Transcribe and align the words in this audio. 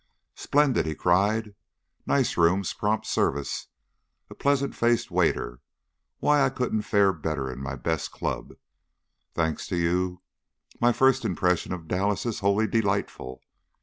"Splendid!" 0.33 0.87
he 0.87 0.95
cried. 0.95 1.53
"Nice 2.07 2.35
rooms, 2.35 2.73
prompt 2.73 3.05
service, 3.05 3.67
a 4.31 4.33
pleasant 4.33 4.73
faced 4.73 5.11
waiter. 5.11 5.59
Why, 6.17 6.43
I 6.43 6.49
couldn't 6.49 6.81
fare 6.81 7.13
better 7.13 7.51
in 7.51 7.61
my 7.61 7.75
best 7.75 8.09
club. 8.11 8.55
Thanks 9.35 9.67
to 9.67 9.75
you, 9.75 10.23
my 10.79 10.91
first 10.91 11.23
impression 11.23 11.71
of 11.71 11.87
Dallas 11.87 12.25
is 12.25 12.39
wholly 12.39 12.65
delightful." 12.65 13.43